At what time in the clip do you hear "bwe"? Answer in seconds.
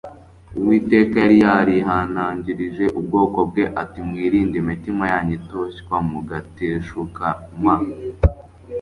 3.49-3.63